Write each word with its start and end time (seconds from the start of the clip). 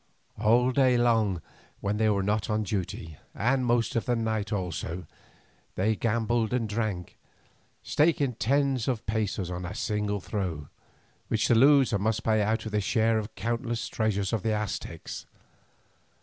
All 0.39 0.71
day 0.71 0.97
long, 0.97 1.43
when 1.79 1.97
they 1.97 2.09
were 2.09 2.23
not 2.23 2.49
on 2.49 2.63
duty, 2.63 3.17
and 3.35 3.63
most 3.63 3.95
of 3.95 4.05
the 4.07 4.15
night 4.15 4.51
also, 4.51 5.05
they 5.75 5.95
gambled 5.95 6.53
and 6.53 6.67
drank, 6.67 7.19
staking 7.83 8.33
tens 8.33 8.87
of 8.87 9.05
pesos 9.05 9.51
on 9.51 9.63
a 9.63 9.75
single 9.75 10.19
throw, 10.19 10.69
which 11.27 11.47
the 11.47 11.53
loser 11.53 11.99
must 11.99 12.23
pay 12.23 12.41
out 12.41 12.65
of 12.65 12.71
his 12.71 12.83
share 12.83 13.19
of 13.19 13.25
the 13.27 13.33
countless 13.35 13.87
treasures 13.87 14.33
of 14.33 14.41
the 14.41 14.53
Aztecs. 14.55 15.27